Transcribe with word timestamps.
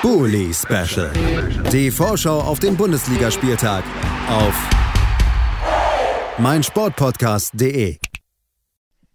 Bully 0.00 0.54
Special. 0.54 1.10
Die 1.72 1.90
Vorschau 1.90 2.40
auf 2.40 2.60
den 2.60 2.76
Bundesligaspieltag 2.76 3.82
auf 4.28 4.54
meinsportpodcast.de. 6.38 7.98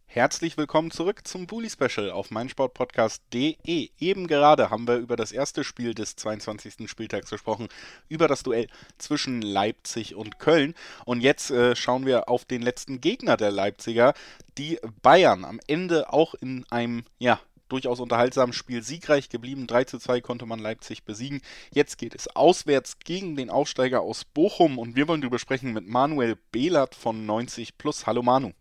Herzlich 0.06 0.58
willkommen 0.58 0.92
zurück 0.92 1.26
zum 1.26 1.48
Bully 1.48 1.70
Special 1.70 2.12
auf 2.12 2.32
meinsportpodcast.de. 2.32 3.92
Eben 3.98 4.28
gerade 4.28 4.70
haben 4.70 4.86
wir 4.86 4.98
über 4.98 5.16
das 5.16 5.32
erste 5.32 5.64
Spiel 5.64 5.94
des 5.94 6.18
22. 6.18 6.90
Spieltags 6.90 7.30
gesprochen, 7.30 7.70
über 8.10 8.28
das 8.28 8.44
Duell 8.44 8.68
zwischen 8.98 9.42
Leipzig 9.42 10.16
und 10.16 10.38
Köln. 10.38 10.76
Und 11.06 11.22
jetzt 11.22 11.50
äh, 11.50 11.78
schauen 11.78 12.06
wir 12.06 12.28
auf 12.28 12.44
den 12.44 12.62
letzten 12.62 13.00
Gegner 13.00 13.38
der 13.38 13.52
Leipziger, 13.52 14.14
die 14.58 14.80
Bayern. 15.02 15.46
Am 15.46 15.62
Ende 15.66 16.12
auch 16.12 16.34
in 16.34 16.66
einem, 16.70 17.06
ja, 17.20 17.40
durchaus 17.70 18.00
unterhaltsamen 18.00 18.54
Spiel 18.54 18.84
siegreich 18.84 19.30
geblieben. 19.30 19.68
3 19.68 19.86
zu 19.86 20.00
2 20.00 20.22
konnte 20.22 20.46
man 20.46 20.60
Leipzig 20.60 21.04
besiegen. 21.04 21.42
Jetzt 21.72 21.98
geht 21.98 22.16
es 22.16 22.28
auswärts 22.36 23.00
gegen 23.00 23.36
den 23.36 23.50
Aufsteiger 23.50 24.02
aus 24.02 24.26
Bochum 24.26 24.78
und 24.78 24.96
wir 24.96 25.08
wollen 25.08 25.22
darüber 25.22 25.40
sprechen 25.40 25.74
mit 25.74 25.88
Manuel 25.88 26.38
Behlert 26.52 26.96
von 26.96 27.26
90 27.26 27.78
Plus. 27.78 28.06
Hallo 28.06 28.22
Manu. 28.22 28.52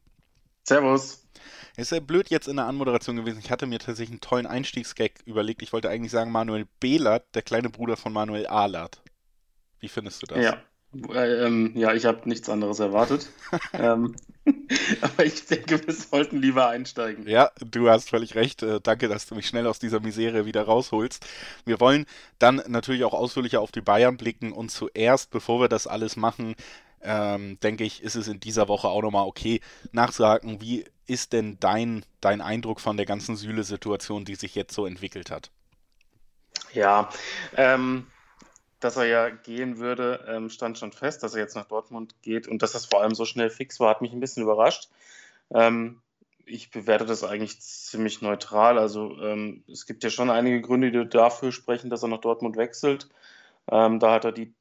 Servus. 0.65 1.27
Es 1.77 1.91
ist 1.91 1.93
ja 1.93 2.01
blöd 2.01 2.29
jetzt 2.29 2.49
in 2.49 2.57
der 2.57 2.67
Anmoderation 2.67 3.17
gewesen. 3.17 3.41
Ich 3.43 3.51
hatte 3.51 3.67
mir 3.67 3.79
tatsächlich 3.79 4.11
einen 4.11 4.21
tollen 4.21 4.47
Einstiegsgag 4.47 5.13
überlegt. 5.25 5.63
Ich 5.63 5.73
wollte 5.73 5.89
eigentlich 5.89 6.13
sagen 6.13 6.31
Manuel 6.31 6.67
Behlert, 6.81 7.35
der 7.35 7.43
kleine 7.43 7.71
Bruder 7.71 7.97
von 7.97 8.13
Manuel 8.13 8.47
Ahlert. 8.47 9.03
Wie 9.81 9.89
findest 9.89 10.23
du 10.23 10.27
das? 10.27 10.39
Ja, 10.39 10.63
äh, 11.15 11.47
ähm, 11.47 11.73
ja, 11.75 11.95
ich 11.95 12.05
habe 12.05 12.29
nichts 12.29 12.49
anderes 12.49 12.79
erwartet. 12.79 13.31
ähm, 13.73 14.15
aber 15.01 15.25
ich 15.25 15.47
denke, 15.47 15.87
wir 15.87 15.95
sollten 15.95 16.39
lieber 16.39 16.69
einsteigen. 16.69 17.29
Ja, 17.29 17.51
du 17.65 17.89
hast 17.89 18.11
völlig 18.11 18.35
recht. 18.35 18.63
Äh, 18.63 18.81
danke, 18.83 19.09
dass 19.09 19.27
du 19.27 19.35
mich 19.35 19.47
schnell 19.47 19.67
aus 19.67 19.79
dieser 19.79 20.01
Misere 20.01 20.47
wieder 20.47 20.63
rausholst. 20.63 21.25
Wir 21.65 21.81
wollen 21.81 22.07
dann 22.39 22.63
natürlich 22.67 23.05
auch 23.05 23.15
ausführlicher 23.15 23.61
auf 23.61 23.73
die 23.73 23.81
Bayern 23.81 24.17
blicken 24.17 24.53
und 24.53 24.71
zuerst, 24.71 25.31
bevor 25.31 25.61
wir 25.61 25.69
das 25.69 25.87
alles 25.87 26.17
machen, 26.17 26.55
ähm, 27.03 27.59
denke 27.61 27.85
ich, 27.85 28.03
ist 28.03 28.15
es 28.15 28.29
in 28.29 28.41
dieser 28.41 28.69
Woche 28.69 28.89
auch 28.89 29.03
nochmal 29.03 29.27
okay, 29.27 29.61
nachsagen, 29.93 30.61
wie 30.61 30.85
ist 31.07 31.33
denn 31.33 31.59
dein, 31.61 32.05
dein 32.21 32.41
Eindruck 32.41 32.81
von 32.81 32.97
der 32.97 33.07
ganzen 33.07 33.37
Süle-Situation, 33.37 34.25
die 34.25 34.37
sich 34.37 34.55
jetzt 34.55 34.75
so 34.75 34.87
entwickelt 34.87 35.31
hat? 35.31 35.51
Ja, 36.73 37.11
ähm, 37.57 38.07
dass 38.85 38.97
er 38.97 39.07
ja 39.07 39.29
gehen 39.31 39.79
würde, 39.79 40.25
ähm, 40.29 40.51
stand 40.51 40.79
schon 40.79 40.93
fest, 40.93 41.23
dass 41.23 41.35
er 41.35 41.41
jetzt 41.41 41.55
nach 41.55 41.67
Dortmund 41.67 42.15
geht 42.23 42.49
und 42.49 42.63
dass 42.63 42.73
das 42.73 42.87
vor 42.87 43.03
allem 43.03 43.15
so 43.15 43.25
schnell 43.25 43.51
fix 43.51 43.81
war, 43.81 43.91
hat 43.91 44.03
mich 44.03 44.13
ein 44.13 44.21
bisschen 44.21 44.43
überrascht. 44.43 44.89
Ähm, 45.55 46.01
ich 46.45 46.71
bewerte 46.71 47.07
das 47.07 47.25
eigentlich 47.25 47.61
ziemlich 47.61 48.21
neutral. 48.21 48.79
Also 48.79 49.19
ähm, 49.21 49.63
es 49.71 49.87
gibt 49.87 50.03
ja 50.05 50.11
schon 50.11 50.31
einige 50.31 50.61
Gründe, 50.61 50.91
die 50.91 51.09
dafür 51.09 51.53
sprechen, 51.53 51.91
dass 51.91 52.03
er 52.03 52.09
nach 52.09 52.21
Dortmund 52.21 52.57
wechselt. 52.57 53.09
Ähm, 53.71 54.01
da 54.01 54.13
hat 54.13 54.25
er 54.25 54.33
die 54.33 54.53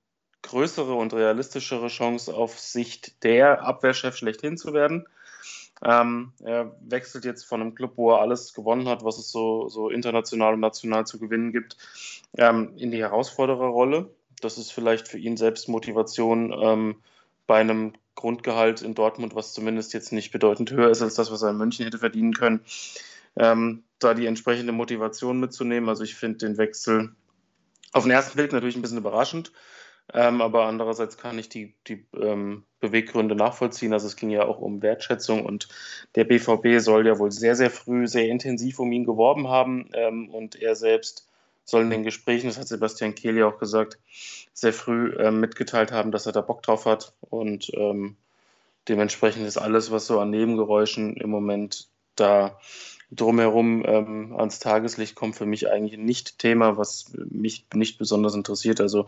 größere 0.44 0.94
und 0.94 1.14
realistischere 1.14 1.88
Chance, 1.88 2.34
auf 2.34 2.60
Sicht 2.60 3.24
der 3.24 3.64
Abwehrchef 3.64 4.16
schlechthin 4.16 4.58
zu 4.58 4.74
werden. 4.74 5.08
Ähm, 5.84 6.34
er 6.44 6.76
wechselt 6.82 7.26
jetzt 7.26 7.44
von 7.44 7.62
einem 7.62 7.76
Club, 7.76 7.94
wo 7.96 8.12
er 8.12 8.22
alles 8.22 8.54
gewonnen 8.54 8.88
hat, 8.88 9.04
was 9.04 9.18
es 9.18 9.32
so, 9.32 9.68
so 9.68 9.90
international 9.90 10.54
und 10.54 10.60
national 10.60 11.06
zu 11.08 11.20
gewinnen 11.20 11.52
gibt, 11.52 11.78
ähm, 12.38 12.74
in 12.78 12.92
die 12.92 13.00
Herausfordererrolle. 13.00 14.14
Das 14.42 14.58
ist 14.58 14.72
vielleicht 14.72 15.08
für 15.08 15.18
ihn 15.18 15.38
selbst 15.38 15.70
Motivation 15.70 16.54
ähm, 16.60 16.96
bei 17.48 17.60
einem 17.60 17.94
Grundgehalt 18.16 18.82
in 18.82 18.94
Dortmund, 18.94 19.36
was 19.36 19.54
zumindest 19.54 19.94
jetzt 19.94 20.12
nicht 20.12 20.32
bedeutend 20.32 20.72
höher 20.72 20.90
ist 20.90 21.02
als 21.02 21.16
das, 21.16 21.32
was 21.32 21.42
er 21.42 21.50
in 21.50 21.58
München 21.58 21.86
hätte 21.86 21.98
verdienen 21.98 22.34
können, 22.34 22.62
ähm, 23.36 23.84
da 24.00 24.14
die 24.14 24.26
entsprechende 24.28 24.74
Motivation 24.74 25.40
mitzunehmen. 25.40 25.90
Also 25.90 26.04
ich 26.04 26.16
finde 26.16 26.40
den 26.40 26.58
Wechsel 26.58 27.16
auf 27.94 28.04
den 28.04 28.12
ersten 28.12 28.38
Blick 28.38 28.52
natürlich 28.52 28.76
ein 28.76 28.82
bisschen 28.82 28.98
überraschend. 28.98 29.52
Ähm, 30.14 30.42
aber 30.42 30.66
andererseits 30.66 31.18
kann 31.18 31.40
ich 31.40 31.50
die, 31.50 31.74
die 31.88 32.06
ähm, 32.20 32.64
Beweggründe 32.80 33.36
nachvollziehen. 33.36 33.94
Also 33.94 34.08
es 34.08 34.16
ging 34.16 34.30
ja 34.30 34.46
auch 34.46 34.60
um 34.60 34.82
Wertschätzung 34.82 35.46
und 35.46 35.70
der 36.16 36.26
BVB 36.26 36.80
soll 36.80 37.08
ja 37.08 37.18
wohl 37.20 37.32
sehr, 37.32 37.56
sehr 37.56 37.70
früh, 37.70 38.08
sehr 38.08 38.28
intensiv 38.28 38.80
um 38.80 38.92
ihn 38.92 39.06
geworben 39.06 39.48
haben 39.48 39.90
ähm, 39.94 40.30
und 40.30 40.62
er 40.62 40.76
selbst 40.76 41.28
soll 41.64 41.84
in 41.84 41.90
den 41.90 42.04
Gesprächen, 42.04 42.48
das 42.48 42.58
hat 42.58 42.68
Sebastian 42.68 43.16
Kehl 43.16 43.38
ja 43.38 43.48
auch 43.48 43.60
gesagt, 43.60 43.98
sehr 44.54 44.74
früh 44.74 45.16
ähm, 45.18 45.40
mitgeteilt 45.40 45.92
haben, 45.92 46.12
dass 46.12 46.26
er 46.26 46.34
da 46.34 46.42
Bock 46.42 46.64
drauf 46.64 46.86
hat 46.86 47.14
und 47.22 47.72
ähm, 47.76 48.18
dementsprechend 48.90 49.48
ist 49.48 49.58
alles, 49.58 49.92
was 49.92 50.08
so 50.08 50.20
an 50.20 50.32
Nebengeräuschen 50.32 51.16
im 51.16 51.30
Moment 51.30 51.88
da 52.16 52.60
drumherum 53.12 53.84
ähm, 53.86 54.36
ans 54.38 54.60
Tageslicht 54.60 55.16
kommt, 55.16 55.36
für 55.36 55.46
mich 55.46 55.70
eigentlich 55.70 56.00
nicht 56.00 56.40
Thema, 56.40 56.78
was 56.78 57.12
mich 57.14 57.66
nicht 57.74 57.98
besonders 57.98 58.36
interessiert. 58.36 58.82
Also 58.82 59.08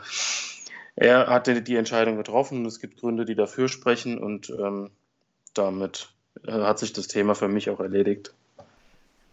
er 0.96 1.28
hatte 1.28 1.62
die 1.62 1.76
Entscheidung 1.76 2.18
getroffen. 2.18 2.66
Es 2.66 2.80
gibt 2.80 3.00
Gründe, 3.00 3.26
die 3.26 3.36
dafür 3.36 3.68
sprechen 3.68 4.18
und 4.18 4.50
ähm, 4.50 4.92
damit 5.54 6.10
äh, 6.46 6.52
hat 6.52 6.80
sich 6.80 6.94
das 6.94 7.08
Thema 7.08 7.36
für 7.36 7.48
mich 7.48 7.70
auch 7.70 7.80
erledigt. 7.80 8.34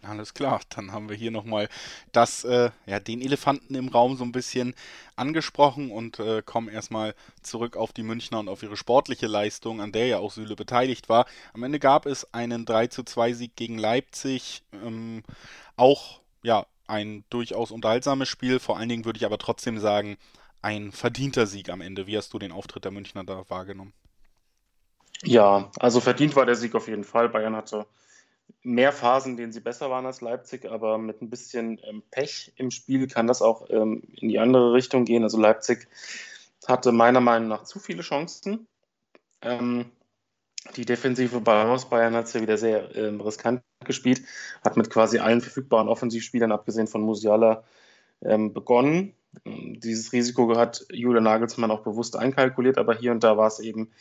Alles 0.03 0.33
klar, 0.33 0.61
dann 0.69 0.91
haben 0.91 1.09
wir 1.09 1.15
hier 1.15 1.29
nochmal 1.29 1.69
das, 2.11 2.43
äh, 2.43 2.71
ja, 2.87 2.99
den 2.99 3.21
Elefanten 3.21 3.75
im 3.75 3.87
Raum 3.89 4.17
so 4.17 4.23
ein 4.23 4.31
bisschen 4.31 4.73
angesprochen 5.15 5.91
und 5.91 6.17
äh, 6.17 6.41
kommen 6.41 6.69
erstmal 6.69 7.13
zurück 7.43 7.77
auf 7.77 7.93
die 7.93 8.01
Münchner 8.01 8.39
und 8.39 8.49
auf 8.49 8.63
ihre 8.63 8.77
sportliche 8.77 9.27
Leistung, 9.27 9.79
an 9.79 9.91
der 9.91 10.07
ja 10.07 10.17
auch 10.17 10.31
Süle 10.31 10.55
beteiligt 10.55 11.07
war. 11.07 11.27
Am 11.53 11.61
Ende 11.61 11.77
gab 11.77 12.07
es 12.07 12.33
einen 12.33 12.65
3 12.65 12.87
zu 12.87 13.03
2 13.03 13.33
Sieg 13.33 13.55
gegen 13.55 13.77
Leipzig, 13.77 14.63
ähm, 14.73 15.21
auch 15.75 16.21
ja, 16.41 16.65
ein 16.87 17.23
durchaus 17.29 17.69
unterhaltsames 17.69 18.27
Spiel, 18.27 18.59
vor 18.59 18.77
allen 18.77 18.89
Dingen 18.89 19.05
würde 19.05 19.17
ich 19.17 19.25
aber 19.25 19.37
trotzdem 19.37 19.77
sagen, 19.77 20.17
ein 20.61 20.91
verdienter 20.91 21.47
Sieg 21.47 21.69
am 21.69 21.81
Ende. 21.81 22.07
Wie 22.07 22.17
hast 22.17 22.33
du 22.33 22.39
den 22.39 22.51
Auftritt 22.51 22.85
der 22.85 22.91
Münchner 22.91 23.23
da 23.23 23.43
wahrgenommen? 23.49 23.93
Ja, 25.23 25.71
also 25.79 25.99
verdient 25.99 26.35
war 26.35 26.45
der 26.45 26.55
Sieg 26.55 26.75
auf 26.75 26.87
jeden 26.87 27.03
Fall. 27.03 27.29
Bayern 27.29 27.55
hatte 27.55 27.85
mehr 28.63 28.91
Phasen, 28.91 29.37
denen 29.37 29.51
sie 29.51 29.59
besser 29.59 29.89
waren 29.89 30.05
als 30.05 30.21
Leipzig, 30.21 30.65
aber 30.69 30.97
mit 30.97 31.21
ein 31.21 31.29
bisschen 31.29 31.79
ähm, 31.83 32.03
Pech 32.11 32.53
im 32.55 32.71
Spiel 32.71 33.07
kann 33.07 33.27
das 33.27 33.41
auch 33.41 33.69
ähm, 33.69 34.03
in 34.15 34.29
die 34.29 34.39
andere 34.39 34.73
Richtung 34.73 35.05
gehen. 35.05 35.23
Also 35.23 35.39
Leipzig 35.39 35.87
hatte 36.67 36.91
meiner 36.91 37.21
Meinung 37.21 37.49
nach 37.49 37.63
zu 37.63 37.79
viele 37.79 38.01
Chancen. 38.01 38.67
Ähm, 39.41 39.91
die 40.75 40.85
defensive 40.85 41.41
Balance 41.41 41.87
Bayern 41.89 42.13
hat 42.13 42.25
es 42.25 42.33
ja 42.33 42.41
wieder 42.41 42.57
sehr 42.57 42.95
ähm, 42.95 43.19
riskant 43.19 43.63
gespielt, 43.83 44.21
hat 44.63 44.77
mit 44.77 44.91
quasi 44.91 45.17
allen 45.17 45.41
verfügbaren 45.41 45.89
Offensivspielern, 45.89 46.51
abgesehen 46.51 46.87
von 46.87 47.01
Musiala, 47.01 47.63
ähm, 48.21 48.53
begonnen. 48.53 49.15
Dieses 49.45 50.11
Risiko 50.11 50.55
hat 50.57 50.85
Julian 50.91 51.23
Nagelsmann 51.23 51.71
auch 51.71 51.83
bewusst 51.83 52.15
einkalkuliert, 52.15 52.77
aber 52.77 52.95
hier 52.95 53.11
und 53.11 53.23
da 53.23 53.37
war 53.37 53.47
es 53.47 53.59
eben 53.59 53.91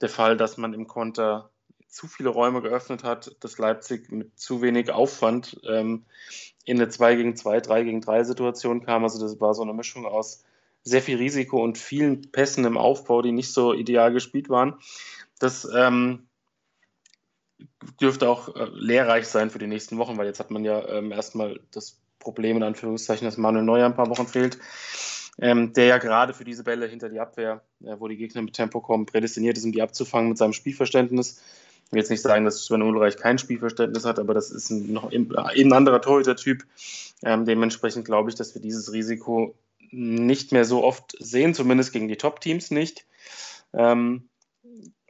der 0.00 0.08
Fall, 0.08 0.36
dass 0.36 0.56
man 0.56 0.74
im 0.74 0.86
Konter 0.86 1.50
zu 1.88 2.08
viele 2.08 2.28
Räume 2.28 2.60
geöffnet 2.60 3.04
hat, 3.04 3.36
dass 3.40 3.58
Leipzig 3.58 4.10
mit 4.10 4.38
zu 4.38 4.62
wenig 4.62 4.90
Aufwand 4.90 5.60
ähm, 5.66 6.04
in 6.64 6.78
eine 6.78 6.88
2 6.88 7.14
gegen 7.16 7.36
2, 7.36 7.60
3 7.60 7.84
gegen 7.84 8.00
3 8.00 8.24
Situation 8.24 8.84
kam. 8.84 9.04
Also 9.04 9.20
das 9.20 9.40
war 9.40 9.54
so 9.54 9.62
eine 9.62 9.72
Mischung 9.72 10.04
aus 10.04 10.44
sehr 10.82 11.02
viel 11.02 11.16
Risiko 11.16 11.62
und 11.62 11.78
vielen 11.78 12.30
Pässen 12.32 12.64
im 12.64 12.76
Aufbau, 12.76 13.22
die 13.22 13.32
nicht 13.32 13.52
so 13.52 13.72
ideal 13.72 14.12
gespielt 14.12 14.50
waren. 14.50 14.74
Das 15.38 15.66
ähm, 15.74 16.26
dürfte 18.00 18.28
auch 18.28 18.54
äh, 18.54 18.66
lehrreich 18.72 19.26
sein 19.28 19.50
für 19.50 19.58
die 19.58 19.66
nächsten 19.66 19.98
Wochen, 19.98 20.18
weil 20.18 20.26
jetzt 20.26 20.40
hat 20.40 20.50
man 20.50 20.64
ja 20.64 20.86
ähm, 20.88 21.12
erstmal 21.12 21.60
das 21.70 22.00
Problem 22.24 22.56
in 22.56 22.62
Anführungszeichen, 22.62 23.24
dass 23.24 23.36
Manuel 23.36 23.64
Neuer 23.64 23.86
ein 23.86 23.94
paar 23.94 24.10
Wochen 24.10 24.26
fehlt, 24.26 24.58
ähm, 25.40 25.72
der 25.72 25.84
ja 25.84 25.98
gerade 25.98 26.34
für 26.34 26.44
diese 26.44 26.64
Bälle 26.64 26.86
hinter 26.86 27.08
die 27.08 27.20
Abwehr, 27.20 27.62
äh, 27.84 27.94
wo 27.98 28.08
die 28.08 28.16
Gegner 28.16 28.42
mit 28.42 28.54
Tempo 28.54 28.80
kommen, 28.80 29.06
prädestiniert 29.06 29.56
ist, 29.56 29.64
um 29.64 29.72
die 29.72 29.82
abzufangen 29.82 30.30
mit 30.30 30.38
seinem 30.38 30.52
Spielverständnis. 30.52 31.42
Ich 31.86 31.92
will 31.92 31.98
jetzt 32.00 32.10
nicht 32.10 32.22
sagen, 32.22 32.44
dass 32.44 32.64
Sven 32.64 32.82
Ulreich 32.82 33.16
kein 33.16 33.38
Spielverständnis 33.38 34.04
hat, 34.04 34.18
aber 34.18 34.34
das 34.34 34.50
ist 34.50 34.70
ein, 34.70 34.92
noch 34.92 35.12
ein, 35.12 35.34
ein 35.36 35.72
anderer 35.72 36.00
Torhüter-Typ. 36.00 36.64
Ähm, 37.22 37.44
dementsprechend 37.44 38.04
glaube 38.04 38.30
ich, 38.30 38.36
dass 38.36 38.54
wir 38.54 38.62
dieses 38.62 38.92
Risiko 38.92 39.54
nicht 39.90 40.50
mehr 40.50 40.64
so 40.64 40.82
oft 40.82 41.14
sehen, 41.20 41.54
zumindest 41.54 41.92
gegen 41.92 42.08
die 42.08 42.16
Top-Teams 42.16 42.70
nicht. 42.70 43.06
Ähm, 43.72 44.28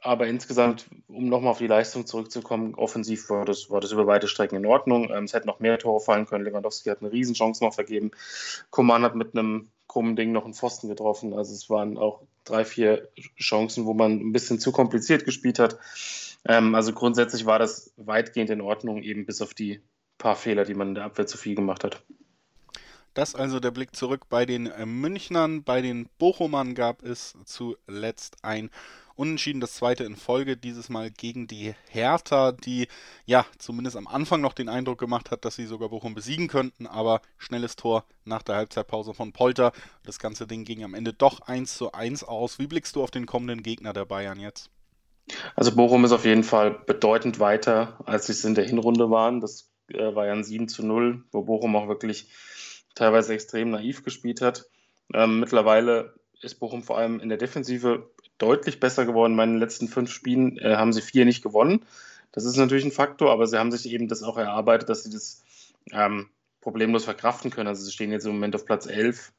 aber 0.04 0.26
insgesamt, 0.26 0.86
um 1.08 1.28
nochmal 1.28 1.52
auf 1.52 1.58
die 1.58 1.66
Leistung 1.66 2.06
zurückzukommen, 2.06 2.74
offensiv 2.74 3.30
war 3.30 3.44
das, 3.44 3.70
war 3.70 3.80
das 3.80 3.92
über 3.92 4.06
weite 4.06 4.28
Strecken 4.28 4.56
in 4.56 4.66
Ordnung. 4.66 5.10
Ähm, 5.10 5.24
es 5.24 5.32
hätten 5.32 5.46
noch 5.46 5.60
mehr 5.60 5.78
Tore 5.78 6.00
fallen 6.00 6.26
können. 6.26 6.44
Lewandowski 6.44 6.90
hat 6.90 7.00
eine 7.00 7.10
Riesenchance 7.10 7.64
noch 7.64 7.74
vergeben. 7.74 8.10
Koman 8.70 9.02
hat 9.02 9.14
mit 9.14 9.34
einem 9.34 9.70
krummen 9.88 10.14
Ding 10.14 10.32
noch 10.32 10.44
einen 10.44 10.54
Pfosten 10.54 10.88
getroffen. 10.88 11.32
Also 11.32 11.54
es 11.54 11.70
waren 11.70 11.96
auch 11.96 12.20
drei, 12.44 12.64
vier 12.64 13.08
Chancen, 13.38 13.86
wo 13.86 13.94
man 13.94 14.20
ein 14.20 14.32
bisschen 14.32 14.58
zu 14.58 14.72
kompliziert 14.72 15.24
gespielt 15.24 15.58
hat. 15.58 15.78
Ähm, 16.46 16.74
also 16.74 16.92
grundsätzlich 16.92 17.46
war 17.46 17.58
das 17.58 17.92
weitgehend 17.96 18.50
in 18.50 18.60
Ordnung, 18.60 19.02
eben 19.02 19.24
bis 19.24 19.40
auf 19.40 19.54
die 19.54 19.80
paar 20.18 20.36
Fehler, 20.36 20.64
die 20.64 20.74
man 20.74 20.88
in 20.88 20.94
der 20.96 21.04
Abwehr 21.04 21.26
zu 21.26 21.38
viel 21.38 21.54
gemacht 21.54 21.82
hat. 21.82 22.02
Das 23.14 23.34
also 23.37 23.61
der 23.61 23.70
Blick 23.70 23.94
zurück 23.94 24.28
bei 24.28 24.44
den 24.44 24.66
äh, 24.66 24.87
Münchnern. 24.87 25.62
Bei 25.62 25.81
den 25.81 26.08
Bochumern 26.19 26.75
gab 26.75 27.02
es 27.02 27.34
zuletzt 27.44 28.37
ein 28.43 28.70
Unentschieden, 29.16 29.61
das 29.61 29.75
zweite 29.75 30.02
in 30.02 30.16
Folge, 30.16 30.56
dieses 30.56 30.88
Mal 30.88 31.08
gegen 31.12 31.46
die 31.46 31.72
Hertha, 31.88 32.50
die 32.50 32.88
ja 33.26 33.46
zumindest 33.58 33.96
am 33.96 34.08
Anfang 34.08 34.40
noch 34.40 34.55
den 34.55 34.69
Eindruck 34.69 34.99
gemacht 34.99 35.31
hat, 35.31 35.44
dass 35.44 35.55
sie 35.55 35.66
sogar 35.66 35.90
Bochum 35.90 36.14
besiegen 36.14 36.49
könnten, 36.49 36.88
aber 36.88 37.20
schnelles 37.38 37.76
Tor 37.76 38.05
nach 38.25 38.43
der 38.43 38.56
Halbzeitpause 38.56 39.14
von 39.14 39.32
Polter. 39.32 39.70
Das 40.05 40.19
ganze 40.19 40.49
Ding 40.49 40.64
ging 40.64 40.82
am 40.82 40.94
Ende 40.94 41.12
doch 41.12 41.43
1 41.43 41.76
zu 41.76 41.93
1 41.93 42.25
aus. 42.25 42.58
Wie 42.58 42.67
blickst 42.67 42.96
du 42.96 43.05
auf 43.05 43.12
den 43.12 43.26
kommenden 43.26 43.62
Gegner 43.62 43.93
der 43.93 44.05
Bayern 44.05 44.40
jetzt? 44.40 44.70
Also 45.55 45.76
Bochum 45.76 46.05
ist 46.05 46.12
auf 46.12 46.25
jeden 46.25 46.44
Fall 46.44 46.72
bedeutend 46.72 47.38
weiter, 47.38 48.00
als 48.06 48.26
sie 48.26 48.32
es 48.32 48.44
in 48.44 48.56
der 48.56 48.64
Hinrunde 48.64 49.10
waren. 49.10 49.40
Das 49.40 49.70
äh, 49.88 50.14
war 50.14 50.26
ja 50.26 50.32
ein 50.32 50.43
7 50.43 50.67
zu 50.67 50.84
0, 50.84 51.22
wo 51.31 51.43
Bochum 51.43 51.76
auch 51.76 51.87
wirklich 51.87 52.28
teilweise 52.94 53.35
extrem 53.35 53.70
naiv 53.70 54.05
gespielt 54.05 54.41
hat. 54.41 54.67
Ähm, 55.12 55.41
mittlerweile 55.41 56.14
ist 56.41 56.61
Bochum 56.61 56.82
vor 56.82 56.99
allem 56.99 57.20
in 57.20 57.29
der 57.29 57.38
Defensive 57.38 58.11
deutlich 58.38 58.81
besser 58.81 59.06
geworden. 59.06 59.32
In 59.32 59.37
meinen 59.37 59.58
letzten 59.58 59.88
fünf 59.88 60.11
Spielen 60.11 60.58
äh, 60.58 60.76
haben 60.76 60.93
sie 60.93 61.02
vier 61.02 61.25
nicht 61.25 61.43
gewonnen. 61.43 61.85
Das 62.32 62.44
ist 62.44 62.56
natürlich 62.56 62.85
ein 62.85 62.93
Faktor, 62.93 63.31
aber 63.31 63.46
sie 63.46 63.58
haben 63.58 63.70
sich 63.70 63.88
eben 63.91 64.08
das 64.08 64.23
auch 64.23 64.37
erarbeitet, 64.37 64.88
dass 64.88 65.05
sie 65.05 65.11
das 65.11 65.43
ähm, 65.93 66.29
problemlos 66.61 67.05
verkraften 67.05 67.50
können. 67.50 67.69
Also 67.69 67.85
sie 67.85 67.93
stehen 67.93 68.11
jetzt 68.11 68.26
im 68.26 68.32
Moment 68.32 68.56
auf 68.56 68.64
Platz 68.64 68.87
11, 68.87 69.32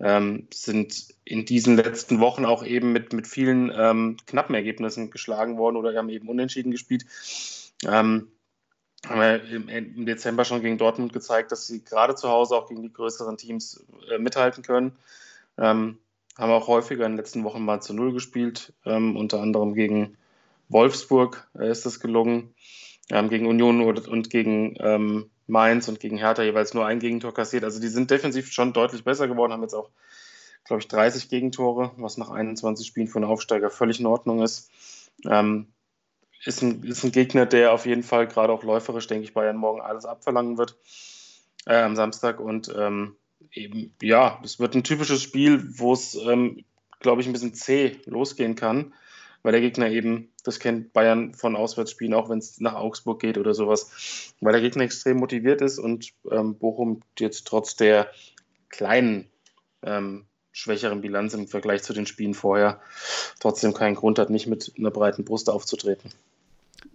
ähm, 0.00 0.48
sind 0.52 1.14
in 1.24 1.44
diesen 1.44 1.76
letzten 1.76 2.18
Wochen 2.18 2.44
auch 2.44 2.64
eben 2.64 2.92
mit, 2.92 3.12
mit 3.12 3.28
vielen 3.28 3.70
ähm, 3.74 4.16
knappen 4.26 4.54
Ergebnissen 4.54 5.10
geschlagen 5.10 5.56
worden 5.56 5.76
oder 5.76 5.96
haben 5.96 6.08
eben 6.08 6.28
unentschieden 6.28 6.72
gespielt. 6.72 7.04
Ähm, 7.86 8.32
haben 9.08 9.20
wir 9.20 9.44
im, 9.44 10.06
Dezember 10.06 10.44
schon 10.44 10.62
gegen 10.62 10.78
Dortmund 10.78 11.12
gezeigt, 11.12 11.52
dass 11.52 11.66
sie 11.66 11.84
gerade 11.84 12.14
zu 12.14 12.28
Hause 12.28 12.56
auch 12.56 12.68
gegen 12.68 12.82
die 12.82 12.92
größeren 12.92 13.36
Teams 13.36 13.84
äh, 14.10 14.18
mithalten 14.18 14.62
können. 14.62 14.96
Ähm, 15.58 15.98
haben 16.38 16.52
auch 16.52 16.66
häufiger 16.66 17.04
in 17.04 17.12
den 17.12 17.18
letzten 17.18 17.44
Wochen 17.44 17.64
mal 17.64 17.80
zu 17.80 17.92
Null 17.92 18.12
gespielt, 18.12 18.72
ähm, 18.86 19.16
unter 19.16 19.40
anderem 19.40 19.74
gegen 19.74 20.16
Wolfsburg 20.68 21.48
äh, 21.58 21.70
ist 21.70 21.84
das 21.84 22.00
gelungen, 22.00 22.54
ähm, 23.10 23.28
gegen 23.28 23.46
Union 23.46 23.82
und, 23.82 24.08
und 24.08 24.30
gegen 24.30 24.76
ähm, 24.80 25.30
Mainz 25.46 25.88
und 25.88 26.00
gegen 26.00 26.16
Hertha 26.16 26.42
jeweils 26.42 26.72
nur 26.72 26.86
ein 26.86 27.00
Gegentor 27.00 27.34
kassiert. 27.34 27.64
Also 27.64 27.80
die 27.80 27.88
sind 27.88 28.10
defensiv 28.10 28.50
schon 28.52 28.72
deutlich 28.72 29.04
besser 29.04 29.28
geworden, 29.28 29.52
haben 29.52 29.62
jetzt 29.62 29.74
auch, 29.74 29.90
glaube 30.64 30.80
ich, 30.80 30.88
30 30.88 31.28
Gegentore, 31.28 31.90
was 31.96 32.16
nach 32.16 32.30
21 32.30 32.86
Spielen 32.86 33.08
für 33.08 33.18
einen 33.18 33.26
Aufsteiger 33.26 33.68
völlig 33.68 34.00
in 34.00 34.06
Ordnung 34.06 34.42
ist. 34.42 34.70
Ähm, 35.28 35.71
ist, 36.44 36.62
ein, 36.62 36.82
ist 36.82 37.04
ein 37.04 37.12
Gegner, 37.12 37.46
der 37.46 37.72
auf 37.72 37.86
jeden 37.86 38.02
Fall 38.02 38.26
gerade 38.26 38.52
auch 38.52 38.64
läuferisch, 38.64 39.06
denke 39.06 39.24
ich, 39.24 39.34
Bayern 39.34 39.56
morgen 39.56 39.80
alles 39.80 40.04
abverlangen 40.04 40.58
wird 40.58 40.76
äh, 41.66 41.76
am 41.76 41.96
Samstag 41.96 42.40
und 42.40 42.72
ähm, 42.76 43.16
eben, 43.52 43.94
ja, 44.02 44.40
es 44.44 44.58
wird 44.58 44.74
ein 44.74 44.84
typisches 44.84 45.22
Spiel, 45.22 45.64
wo 45.78 45.92
es, 45.92 46.14
ähm, 46.14 46.64
glaube 47.00 47.20
ich, 47.20 47.28
ein 47.28 47.32
bisschen 47.32 47.54
zäh 47.54 47.98
losgehen 48.06 48.54
kann, 48.54 48.94
weil 49.42 49.52
der 49.52 49.60
Gegner 49.60 49.90
eben, 49.90 50.32
das 50.44 50.58
kennt 50.58 50.92
Bayern 50.92 51.34
von 51.34 51.56
Auswärtsspielen, 51.56 52.14
auch 52.14 52.28
wenn 52.28 52.38
es 52.38 52.60
nach 52.60 52.74
Augsburg 52.74 53.20
geht 53.20 53.38
oder 53.38 53.54
sowas, 53.54 54.34
weil 54.40 54.52
der 54.52 54.62
Gegner 54.62 54.84
extrem 54.84 55.18
motiviert 55.18 55.60
ist 55.60 55.78
und 55.78 56.12
ähm, 56.30 56.56
Bochum 56.56 57.00
jetzt 57.18 57.46
trotz 57.46 57.76
der 57.76 58.10
kleinen, 58.68 59.30
ähm, 59.82 60.26
schwächeren 60.52 61.00
Bilanz 61.00 61.34
im 61.34 61.48
Vergleich 61.48 61.82
zu 61.82 61.92
den 61.92 62.06
Spielen 62.06 62.34
vorher 62.34 62.80
trotzdem 63.40 63.72
keinen 63.72 63.94
Grund 63.94 64.18
hat, 64.18 64.30
nicht 64.30 64.46
mit 64.46 64.72
einer 64.78 64.90
breiten 64.90 65.24
Brust 65.24 65.48
aufzutreten. 65.48 66.12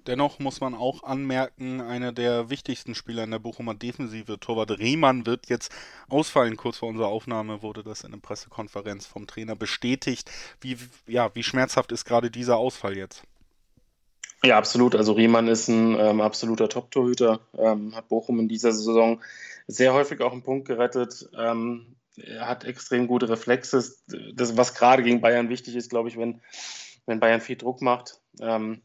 Dennoch 0.05 0.39
muss 0.39 0.61
man 0.61 0.73
auch 0.73 1.03
anmerken, 1.03 1.81
einer 1.81 2.11
der 2.11 2.49
wichtigsten 2.49 2.95
Spieler 2.95 3.23
in 3.23 3.31
der 3.31 3.39
Bochumer 3.39 3.73
Defensive, 3.73 4.39
Torwart 4.39 4.71
Rehmann, 4.71 5.25
wird 5.25 5.47
jetzt 5.47 5.71
ausfallen. 6.09 6.57
Kurz 6.57 6.77
vor 6.77 6.89
unserer 6.89 7.07
Aufnahme 7.07 7.61
wurde 7.61 7.83
das 7.83 8.01
in 8.01 8.13
einer 8.13 8.21
Pressekonferenz 8.21 9.05
vom 9.05 9.27
Trainer 9.27 9.55
bestätigt. 9.55 10.29
Wie, 10.61 10.77
ja, 11.07 11.33
wie 11.35 11.43
schmerzhaft 11.43 11.91
ist 11.91 12.05
gerade 12.05 12.31
dieser 12.31 12.57
Ausfall 12.57 12.97
jetzt? 12.97 13.23
Ja, 14.43 14.57
absolut. 14.57 14.95
Also 14.95 15.13
Riemann 15.13 15.47
ist 15.47 15.67
ein 15.67 15.97
ähm, 15.99 16.21
absoluter 16.21 16.69
Top-Torhüter, 16.69 17.39
ähm, 17.57 17.95
hat 17.95 18.07
Bochum 18.07 18.39
in 18.39 18.47
dieser 18.47 18.71
Saison 18.71 19.21
sehr 19.67 19.93
häufig 19.93 20.21
auch 20.21 20.31
einen 20.31 20.43
Punkt 20.43 20.67
gerettet. 20.67 21.29
Ähm, 21.37 21.95
er 22.15 22.47
hat 22.47 22.63
extrem 22.63 23.07
gute 23.07 23.29
Reflexe. 23.29 23.83
Das, 24.33 24.57
was 24.57 24.73
gerade 24.73 25.03
gegen 25.03 25.21
Bayern 25.21 25.49
wichtig 25.49 25.75
ist, 25.75 25.89
glaube 25.89 26.09
ich, 26.09 26.17
wenn, 26.17 26.41
wenn 27.05 27.19
Bayern 27.19 27.41
viel 27.41 27.57
Druck 27.57 27.81
macht. 27.81 28.19
Ähm, 28.39 28.81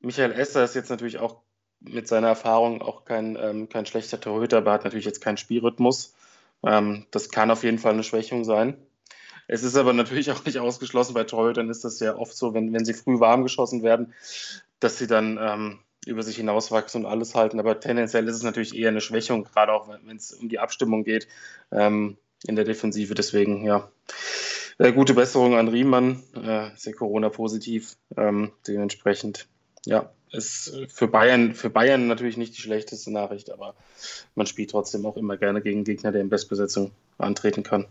Michael 0.00 0.32
Esser 0.32 0.64
ist 0.64 0.74
jetzt 0.74 0.90
natürlich 0.90 1.18
auch 1.18 1.42
mit 1.80 2.08
seiner 2.08 2.28
Erfahrung 2.28 2.82
auch 2.82 3.04
kein, 3.04 3.36
ähm, 3.40 3.68
kein 3.68 3.86
schlechter 3.86 4.20
Torhüter, 4.20 4.58
aber 4.58 4.72
hat 4.72 4.84
natürlich 4.84 5.06
jetzt 5.06 5.20
keinen 5.20 5.36
Spielrhythmus. 5.36 6.14
Ähm, 6.64 7.06
das 7.10 7.30
kann 7.30 7.50
auf 7.50 7.62
jeden 7.62 7.78
Fall 7.78 7.92
eine 7.92 8.02
Schwächung 8.02 8.44
sein. 8.44 8.76
Es 9.46 9.62
ist 9.62 9.76
aber 9.76 9.92
natürlich 9.92 10.30
auch 10.32 10.44
nicht 10.44 10.58
ausgeschlossen, 10.58 11.14
bei 11.14 11.24
Torhütern 11.24 11.70
ist 11.70 11.84
das 11.84 12.00
ja 12.00 12.16
oft 12.16 12.36
so, 12.36 12.54
wenn, 12.54 12.72
wenn 12.72 12.84
sie 12.84 12.94
früh 12.94 13.20
warm 13.20 13.42
geschossen 13.42 13.82
werden, 13.82 14.12
dass 14.80 14.98
sie 14.98 15.06
dann 15.06 15.38
ähm, 15.40 15.78
über 16.06 16.22
sich 16.22 16.36
hinauswachsen 16.36 17.04
und 17.04 17.10
alles 17.10 17.34
halten. 17.34 17.60
Aber 17.60 17.80
tendenziell 17.80 18.26
ist 18.28 18.36
es 18.36 18.42
natürlich 18.42 18.76
eher 18.76 18.88
eine 18.88 19.00
Schwächung, 19.00 19.44
gerade 19.44 19.72
auch 19.72 19.88
wenn 19.88 20.16
es 20.16 20.32
um 20.32 20.48
die 20.48 20.58
Abstimmung 20.58 21.04
geht 21.04 21.28
ähm, 21.70 22.16
in 22.46 22.56
der 22.56 22.64
Defensive. 22.64 23.14
Deswegen, 23.14 23.64
ja, 23.64 23.90
äh, 24.78 24.92
gute 24.92 25.14
Besserung 25.14 25.56
an 25.56 25.68
Riemann, 25.68 26.22
äh, 26.34 26.70
sehr 26.76 26.94
Corona-positiv. 26.94 27.96
Ähm, 28.16 28.52
dementsprechend 28.66 29.48
ja, 29.86 30.10
ist 30.32 30.76
für 30.88 31.08
Bayern, 31.08 31.54
für 31.54 31.70
Bayern 31.70 32.06
natürlich 32.06 32.36
nicht 32.36 32.56
die 32.56 32.60
schlechteste 32.60 33.10
Nachricht, 33.10 33.50
aber 33.50 33.74
man 34.34 34.46
spielt 34.46 34.70
trotzdem 34.70 35.06
auch 35.06 35.16
immer 35.16 35.36
gerne 35.36 35.62
gegen 35.62 35.84
Gegner, 35.84 36.12
der 36.12 36.20
in 36.20 36.28
Bestbesetzung 36.28 36.92
antreten 37.16 37.62
kann. 37.62 37.86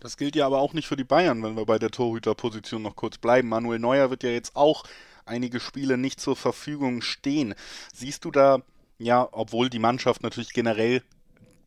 Das 0.00 0.16
gilt 0.16 0.34
ja 0.34 0.46
aber 0.46 0.58
auch 0.58 0.74
nicht 0.74 0.88
für 0.88 0.96
die 0.96 1.04
Bayern, 1.04 1.42
wenn 1.42 1.56
wir 1.56 1.64
bei 1.64 1.78
der 1.78 1.90
Torhüterposition 1.90 2.82
noch 2.82 2.96
kurz 2.96 3.18
bleiben. 3.18 3.48
Manuel 3.48 3.78
Neuer 3.78 4.10
wird 4.10 4.24
ja 4.24 4.30
jetzt 4.30 4.56
auch 4.56 4.84
einige 5.24 5.60
Spiele 5.60 5.96
nicht 5.96 6.20
zur 6.20 6.34
Verfügung 6.34 7.02
stehen. 7.02 7.54
Siehst 7.94 8.24
du 8.24 8.32
da, 8.32 8.62
ja, 8.98 9.28
obwohl 9.30 9.70
die 9.70 9.78
Mannschaft 9.78 10.22
natürlich 10.22 10.52
generell 10.52 11.02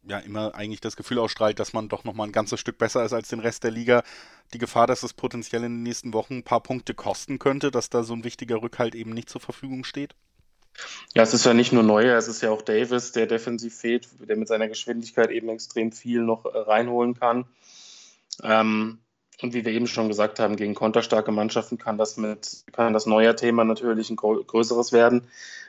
ja 0.08 0.20
immer 0.20 0.56
eigentlich 0.56 0.82
das 0.82 0.96
Gefühl 0.96 1.20
ausstrahlt, 1.20 1.60
dass 1.60 1.74
man 1.74 1.90
doch 1.90 2.04
nochmal 2.04 2.28
ein 2.28 2.32
ganzes 2.32 2.60
Stück 2.60 2.78
besser 2.78 3.04
ist 3.04 3.14
als 3.14 3.30
den 3.30 3.40
Rest 3.40 3.64
der 3.64 3.72
Liga. 3.72 4.04
Die 4.54 4.58
Gefahr, 4.58 4.88
dass 4.88 5.04
es 5.04 5.14
potenziell 5.14 5.64
in 5.64 5.78
den 5.78 5.84
nächsten 5.84 6.14
Wochen 6.14 6.38
ein 6.38 6.44
paar 6.44 6.62
Punkte 6.62 6.94
kosten 6.94 7.40
könnte, 7.40 7.72
dass 7.72 7.90
da 7.90 8.04
so 8.04 8.14
ein 8.14 8.24
wichtiger 8.24 8.62
Rückhalt 8.62 8.96
eben 8.96 9.12
nicht 9.12 9.30
zur 9.30 9.42
Verfügung 9.42 9.84
steht? 9.84 10.16
Ja, 11.14 11.24
es 11.24 11.34
ist 11.34 11.46
ja 11.46 11.54
nicht 11.54 11.72
nur 11.72 11.84
Neuer, 11.84 12.18
es 12.18 12.28
ist 12.28 12.42
ja 12.42 12.52
auch 12.52 12.62
Davis, 12.62 13.14
der 13.14 13.28
defensiv 13.28 13.76
fehlt, 13.76 14.08
der 14.20 14.36
mit 14.36 14.48
seiner 14.48 14.68
Geschwindigkeit 14.68 15.32
eben 15.32 15.50
extrem 15.50 15.92
viel 15.92 16.22
noch 16.22 16.46
äh, 16.46 16.58
reinholen 16.58 17.14
kann. 17.14 17.46
Ähm, 18.44 19.00
und 19.42 19.54
wie 19.54 19.66
wir 19.66 19.74
eben 19.74 19.88
schon 19.88 20.08
gesagt 20.08 20.40
haben, 20.40 20.56
gegen 20.56 20.76
konterstarke 20.76 21.32
Mannschaften 21.32 21.78
kann 21.78 21.98
das 21.98 22.18
mit 22.18 22.64
kann 22.72 22.94
das 22.94 23.06
neue 23.06 23.36
Thema 23.36 23.64
natürlich 23.66 24.10
ein 24.10 24.16
größeres 24.16 24.92
werden. 24.92 25.28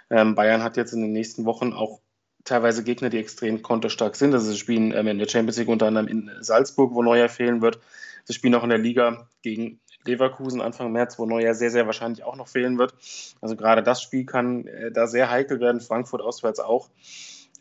Ähm, 0.08 0.34
Bayern 0.34 0.62
hat 0.62 0.76
jetzt 0.76 0.92
in 0.92 1.00
den 1.00 1.12
nächsten 1.12 1.44
Wochen 1.44 1.72
auch 1.72 2.00
teilweise 2.46 2.82
Gegner, 2.82 3.10
die 3.10 3.18
extrem 3.18 3.60
konterstark 3.62 4.16
sind. 4.16 4.32
Also 4.32 4.50
sie 4.50 4.58
spielen 4.58 4.92
ähm, 4.92 5.08
in 5.08 5.18
der 5.18 5.28
Champions 5.28 5.58
League 5.58 5.68
unter 5.68 5.86
anderem 5.86 6.08
in 6.08 6.30
Salzburg, 6.40 6.94
wo 6.94 7.02
Neuer 7.02 7.28
fehlen 7.28 7.60
wird. 7.60 7.78
Sie 8.24 8.32
spielen 8.32 8.54
auch 8.54 8.62
in 8.62 8.70
der 8.70 8.78
Liga 8.78 9.28
gegen 9.42 9.80
Leverkusen 10.04 10.60
Anfang 10.60 10.92
März, 10.92 11.18
wo 11.18 11.26
Neuer 11.26 11.54
sehr, 11.54 11.70
sehr 11.70 11.86
wahrscheinlich 11.86 12.24
auch 12.24 12.36
noch 12.36 12.48
fehlen 12.48 12.78
wird. 12.78 12.94
Also 13.40 13.56
gerade 13.56 13.82
das 13.82 14.00
Spiel 14.00 14.24
kann 14.24 14.66
äh, 14.66 14.90
da 14.90 15.06
sehr 15.06 15.30
heikel 15.30 15.60
werden, 15.60 15.80
Frankfurt 15.80 16.22
auswärts 16.22 16.60
auch. 16.60 16.88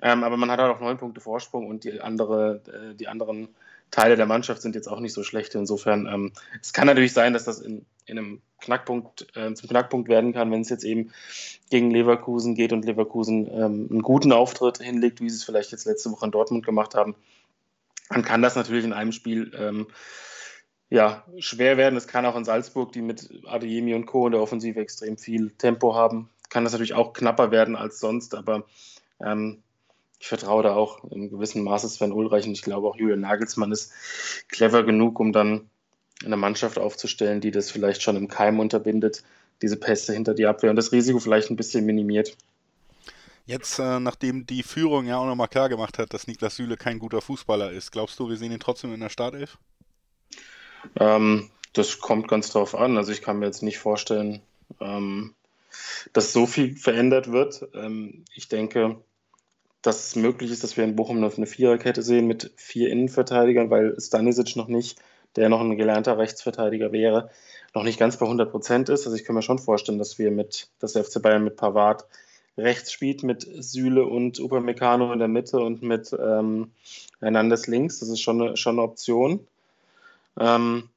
Ähm, 0.01 0.23
aber 0.23 0.37
man 0.37 0.51
hat 0.51 0.59
halt 0.59 0.73
auch 0.73 0.79
neun 0.79 0.97
Punkte 0.97 1.21
Vorsprung 1.21 1.67
und 1.67 1.83
die, 1.83 2.01
andere, 2.01 2.61
äh, 2.67 2.95
die 2.95 3.07
anderen 3.07 3.49
Teile 3.91 4.15
der 4.15 4.25
Mannschaft 4.25 4.61
sind 4.61 4.75
jetzt 4.75 4.87
auch 4.87 4.99
nicht 4.99 5.13
so 5.13 5.23
schlecht. 5.23 5.55
Insofern, 5.55 6.07
ähm, 6.07 6.31
es 6.61 6.73
kann 6.73 6.87
natürlich 6.87 7.13
sein, 7.13 7.33
dass 7.33 7.45
das 7.45 7.59
in, 7.59 7.85
in 8.05 8.17
einem 8.17 8.41
Knackpunkt, 8.61 9.27
äh, 9.35 9.53
zum 9.53 9.69
Knackpunkt 9.69 10.09
werden 10.09 10.33
kann, 10.33 10.51
wenn 10.51 10.61
es 10.61 10.69
jetzt 10.69 10.83
eben 10.83 11.11
gegen 11.69 11.91
Leverkusen 11.91 12.55
geht 12.55 12.73
und 12.73 12.85
Leverkusen 12.85 13.47
ähm, 13.47 13.87
einen 13.89 14.01
guten 14.01 14.31
Auftritt 14.31 14.79
hinlegt, 14.79 15.21
wie 15.21 15.29
sie 15.29 15.37
es 15.37 15.43
vielleicht 15.43 15.71
jetzt 15.71 15.85
letzte 15.85 16.11
Woche 16.11 16.25
in 16.25 16.31
Dortmund 16.31 16.65
gemacht 16.65 16.95
haben. 16.95 17.15
Dann 18.09 18.23
kann 18.23 18.41
das 18.41 18.55
natürlich 18.55 18.85
in 18.85 18.93
einem 18.93 19.11
Spiel 19.11 19.51
ähm, 19.57 19.87
ja, 20.89 21.25
schwer 21.39 21.77
werden. 21.77 21.97
Es 21.97 22.07
kann 22.07 22.25
auch 22.25 22.35
in 22.35 22.45
Salzburg, 22.45 22.91
die 22.91 23.01
mit 23.01 23.29
Adeyemi 23.45 23.95
und 23.95 24.05
Co. 24.05 24.27
in 24.27 24.31
der 24.31 24.41
Offensive 24.41 24.79
extrem 24.79 25.17
viel 25.17 25.51
Tempo 25.51 25.95
haben, 25.95 26.29
kann 26.49 26.63
das 26.63 26.73
natürlich 26.73 26.93
auch 26.93 27.13
knapper 27.13 27.51
werden 27.51 27.75
als 27.75 27.99
sonst, 27.99 28.35
aber 28.35 28.65
ähm, 29.19 29.61
ich 30.19 30.27
vertraue 30.27 30.63
da 30.63 30.73
auch 30.73 31.03
in 31.11 31.29
gewissem 31.29 31.63
Maße 31.63 31.89
Sven 31.89 32.13
Ulreich 32.13 32.47
und 32.47 32.53
ich 32.53 32.61
glaube 32.61 32.87
auch 32.87 32.95
Julian 32.95 33.19
Nagelsmann 33.19 33.71
ist 33.71 33.91
clever 34.47 34.83
genug, 34.83 35.19
um 35.19 35.33
dann 35.33 35.69
eine 36.23 36.37
Mannschaft 36.37 36.77
aufzustellen, 36.77 37.41
die 37.41 37.51
das 37.51 37.71
vielleicht 37.71 38.01
schon 38.01 38.15
im 38.15 38.27
Keim 38.27 38.59
unterbindet, 38.59 39.23
diese 39.61 39.77
Pässe 39.77 40.13
hinter 40.13 40.33
die 40.33 40.45
Abwehr 40.45 40.69
und 40.69 40.75
das 40.75 40.91
Risiko 40.91 41.19
vielleicht 41.19 41.49
ein 41.49 41.55
bisschen 41.55 41.85
minimiert. 41.85 42.35
Jetzt, 43.45 43.77
äh, 43.77 43.99
nachdem 43.99 44.47
die 44.47 44.63
Führung 44.63 45.05
ja 45.05 45.17
auch 45.17 45.25
nochmal 45.25 45.47
klar 45.47 45.69
gemacht 45.69 45.99
hat, 45.99 46.13
dass 46.13 46.27
Niklas 46.27 46.55
Süle 46.55 46.77
kein 46.77 46.97
guter 46.97 47.21
Fußballer 47.21 47.71
ist, 47.71 47.91
glaubst 47.91 48.19
du, 48.19 48.27
wir 48.27 48.37
sehen 48.37 48.51
ihn 48.51 48.59
trotzdem 48.59 48.93
in 48.93 48.99
der 48.99 49.09
Startelf? 49.09 49.57
Ähm, 50.99 51.49
das 51.73 51.99
kommt 51.99 52.27
ganz 52.27 52.49
drauf 52.49 52.73
an. 52.73 52.97
Also 52.97 53.11
ich 53.11 53.21
kann 53.21 53.37
mir 53.37 53.45
jetzt 53.45 53.61
nicht 53.61 53.77
vorstellen, 53.77 54.41
ähm, 54.79 55.35
dass 56.13 56.33
so 56.33 56.47
viel 56.47 56.75
verändert 56.75 57.31
wird. 57.31 57.67
Ähm, 57.75 58.25
ich 58.33 58.47
denke, 58.47 58.97
dass 59.83 60.07
es 60.07 60.15
möglich 60.15 60.49
ist, 60.49 60.63
dass 60.63 60.77
wir 60.77 60.83
in 60.83 60.95
Bochum 60.95 61.19
noch 61.19 61.37
eine 61.37 61.45
Viererkette 61.45 62.01
sehen 62.01 62.25
mit 62.25 62.51
vier 62.55 62.89
Innenverteidigern, 62.89 63.69
weil 63.69 63.99
Stanisic 63.99 64.55
noch 64.55 64.67
nicht, 64.67 64.99
der 65.35 65.49
noch 65.49 65.61
ein 65.61 65.77
gelernter 65.77 66.17
Rechtsverteidiger 66.17 66.91
wäre, 66.91 67.29
noch 67.73 67.83
nicht 67.83 67.99
ganz 67.99 68.17
bei 68.17 68.25
100 68.25 68.49
Prozent 68.49 68.89
ist. 68.89 69.05
Also 69.05 69.15
ich 69.17 69.25
kann 69.25 69.35
mir 69.35 69.41
schon 69.41 69.59
vorstellen, 69.59 69.99
dass 69.99 70.17
wir 70.17 70.31
mit, 70.31 70.69
dass 70.79 70.93
der 70.93 71.03
FC 71.03 71.21
Bayern 71.21 71.43
mit 71.43 71.57
Pavard 71.57 72.05
rechts 72.57 72.91
spielt, 72.91 73.23
mit 73.23 73.41
Süle 73.41 74.05
und 74.05 74.39
Upamecano 74.39 75.11
in 75.11 75.19
der 75.19 75.27
Mitte 75.27 75.59
und 75.59 75.81
mit 75.81 76.13
ähm, 76.13 76.71
Hernandez 77.19 77.67
links. 77.67 77.99
Das 77.99 78.09
ist 78.09 78.21
schon 78.21 78.41
eine, 78.41 78.57
schon 78.57 78.75
eine 78.75 78.83
Option. 78.83 79.45
Ähm, 80.39 80.89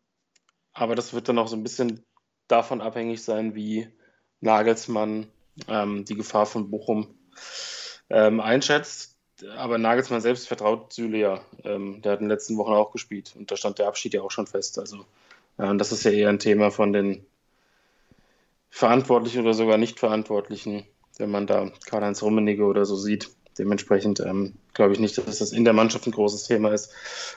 aber 0.73 0.95
das 0.95 1.13
wird 1.13 1.29
dann 1.29 1.39
auch 1.39 1.49
so 1.49 1.57
ein 1.57 1.65
bisschen 1.65 2.05
davon 2.47 2.81
abhängig 2.81 3.23
sein, 3.23 3.55
wie 3.57 3.89
Nagelsmann 4.41 5.27
ähm, 5.67 6.05
die 6.05 6.15
Gefahr 6.15 6.47
von 6.47 6.71
Bochum 6.71 7.09
ähm, 8.11 8.41
einschätzt. 8.41 9.18
Aber 9.57 9.79
Nagelsmann 9.79 10.21
selbst 10.21 10.49
vertraut 10.49 10.93
Süle 10.93 11.19
ja. 11.19 11.41
Ähm, 11.65 12.03
der 12.03 12.13
hat 12.13 12.21
in 12.21 12.27
den 12.27 12.31
letzten 12.31 12.57
Wochen 12.57 12.73
auch 12.73 12.93
gespielt 12.93 13.35
und 13.39 13.51
da 13.51 13.57
stand 13.57 13.79
der 13.79 13.89
Abschied 13.89 14.15
ja 14.15 14.23
auch 14.23 14.31
schon 14.31 14.47
fest. 14.47 14.79
Also 14.79 15.05
äh, 15.59 15.77
das 15.77 15.93
ist 15.93 16.05
ja 16.05 16.11
eher 16.11 16.29
ein 16.29 16.39
Thema 16.39 16.71
von 16.71 16.93
den 16.93 17.25
Verantwortlichen 18.71 19.43
oder 19.43 19.55
sogar 19.55 19.79
Nicht-Verantwortlichen, 19.79 20.85
wenn 21.17 21.31
man 21.31 21.47
da 21.47 21.71
Karl-Heinz 21.87 22.23
Rummenigge 22.23 22.65
oder 22.65 22.85
so 22.85 22.97
sieht. 22.97 23.31
Dementsprechend 23.59 24.21
ähm, 24.21 24.55
glaube 24.73 24.93
ich 24.93 25.01
nicht, 25.01 25.19
dass 25.19 25.39
das 25.39 25.53
in 25.53 25.65
der 25.65 25.73
Mannschaft 25.73 26.07
ein 26.07 26.13
großes 26.13 26.45
Thema 26.45 26.73
ist. 26.73 26.93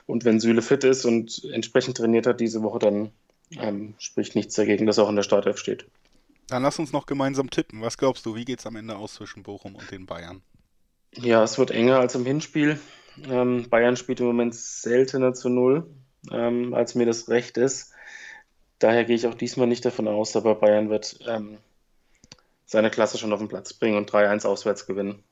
Und 0.06 0.24
wenn 0.24 0.40
Süle 0.40 0.62
fit 0.62 0.84
ist 0.84 1.06
und 1.06 1.44
entsprechend 1.52 1.98
trainiert 1.98 2.28
hat 2.28 2.40
diese 2.40 2.62
Woche, 2.62 2.80
dann 2.80 3.12
ähm, 3.60 3.96
spricht 3.98 4.36
nichts 4.36 4.56
dagegen, 4.56 4.86
dass 4.86 4.98
er 4.98 5.06
auch 5.06 5.10
in 5.10 5.16
der 5.16 5.24
Startelf 5.24 5.58
steht. 5.58 5.86
Dann 6.48 6.64
lass 6.64 6.80
uns 6.80 6.92
noch 6.92 7.06
gemeinsam 7.06 7.50
tippen. 7.50 7.82
Was 7.82 7.98
glaubst 7.98 8.26
du, 8.26 8.36
wie 8.36 8.46
geht 8.46 8.60
es 8.60 8.68
am 8.68 8.76
Ende 8.76 8.98
aus 8.98 9.16
zwischen 9.16 9.42
Bochum 9.42 9.76
und 9.76 9.90
den 9.90 10.06
Bayern? 10.06 10.42
Ja, 11.16 11.44
es 11.44 11.58
wird 11.58 11.72
enger 11.72 12.00
als 12.00 12.16
im 12.16 12.26
Hinspiel. 12.26 12.80
Ähm, 13.30 13.70
Bayern 13.70 13.98
spielt 13.98 14.20
im 14.20 14.28
Moment 14.28 14.56
seltener 14.56 15.34
zu 15.34 15.50
Null, 15.50 15.90
ähm, 16.32 16.74
als 16.74 16.96
mir 16.96 17.06
das 17.06 17.30
recht 17.30 17.58
ist. 17.58 17.94
Daher 18.80 19.06
gehe 19.06 19.16
ich 19.16 19.28
auch 19.28 19.36
diesmal 19.36 19.68
nicht 19.68 19.86
davon 19.86 20.08
aus, 20.08 20.36
aber 20.36 20.56
Bayern 20.56 20.90
wird 20.90 21.20
ähm, 21.28 21.58
seine 22.66 22.90
Klasse 22.90 23.18
schon 23.18 23.34
auf 23.34 23.40
den 23.40 23.50
Platz 23.50 23.74
bringen 23.74 23.98
und 23.98 24.10
3-1 24.10 24.48
auswärts 24.48 24.88
gewinnen. 24.88 25.24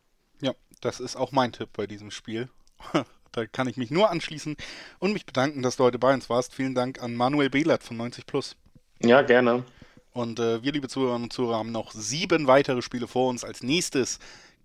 Ja, 0.42 0.54
das 0.82 1.00
ist 1.00 1.16
auch 1.16 1.32
mein 1.32 1.54
Tipp 1.54 1.70
bei 1.74 1.88
diesem 1.88 2.12
Spiel. 2.12 2.50
da 3.32 3.46
kann 3.46 3.68
ich 3.68 3.78
mich 3.78 3.92
nur 3.92 4.10
anschließen 4.10 4.58
und 5.00 5.14
mich 5.14 5.26
bedanken, 5.26 5.62
dass 5.62 5.78
du 5.78 5.86
heute 5.86 6.00
bei 6.00 6.14
uns 6.14 6.30
warst. 6.30 6.54
Vielen 6.54 6.76
Dank 6.76 7.02
an 7.02 7.16
Manuel 7.16 7.50
Behlert 7.50 7.84
von 7.84 7.98
90 7.98 8.26
Plus. 8.26 8.56
Ja, 9.02 9.22
gerne. 9.22 9.64
Und 10.12 10.40
äh, 10.40 10.62
wir, 10.62 10.74
liebe 10.74 10.90
Zuhörerinnen 10.90 11.24
und 11.26 11.34
Zuhörer, 11.34 11.58
haben 11.58 11.72
noch 11.72 11.92
sieben 11.92 12.48
weitere 12.48 12.82
Spiele 12.82 13.08
vor 13.08 13.30
uns. 13.30 13.44
Als 13.44 13.64
nächstes 13.64 14.20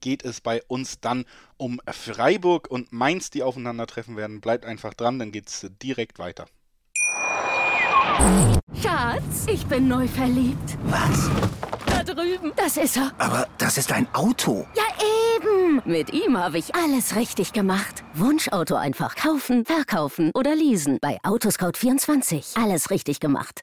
geht 0.04 0.22
es 0.22 0.42
bei 0.42 0.62
uns 0.68 1.00
dann 1.00 1.24
um 1.56 1.80
Freiburg 1.90 2.70
und 2.70 2.92
Mainz, 2.92 3.30
die 3.30 3.42
aufeinandertreffen 3.42 4.18
werden. 4.18 4.42
Bleibt 4.42 4.66
einfach 4.66 4.92
dran, 4.92 5.18
dann 5.18 5.32
geht 5.32 5.48
es 5.48 5.66
direkt 5.82 6.18
weiter. 6.18 6.44
Schatz, 8.82 9.46
ich 9.46 9.64
bin 9.64 9.88
neu 9.88 10.06
verliebt. 10.06 10.76
Was? 10.84 11.30
Da 11.86 12.04
drüben. 12.04 12.52
Das 12.54 12.76
ist 12.76 12.98
er. 12.98 13.12
Aber 13.16 13.48
das 13.56 13.78
ist 13.78 13.90
ein 13.92 14.06
Auto. 14.12 14.66
Ja, 14.76 14.84
eben. 15.36 15.80
Mit 15.86 16.12
ihm 16.12 16.36
habe 16.36 16.58
ich 16.58 16.74
alles 16.74 17.16
richtig 17.16 17.54
gemacht. 17.54 18.04
Wunschauto 18.12 18.74
einfach 18.74 19.16
kaufen, 19.16 19.64
verkaufen 19.64 20.32
oder 20.34 20.54
leasen. 20.54 20.98
Bei 21.00 21.18
Autoscout24. 21.22 22.62
Alles 22.62 22.90
richtig 22.90 23.20
gemacht. 23.20 23.62